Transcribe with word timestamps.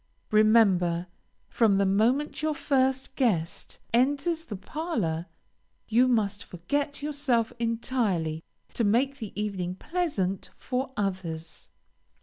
Remember, 0.31 1.05
from 1.47 1.77
the 1.77 1.85
moment 1.85 2.41
your 2.41 2.55
first 2.55 3.15
guest 3.15 3.77
enters 3.93 4.45
the 4.45 4.55
parlor, 4.55 5.27
you 5.87 6.07
must 6.07 6.43
forget 6.43 7.03
yourself 7.03 7.53
entirely 7.59 8.41
to 8.73 8.83
make 8.83 9.19
the 9.19 9.31
evening 9.39 9.75
pleasant 9.75 10.49
for 10.57 10.91
others. 10.97 11.69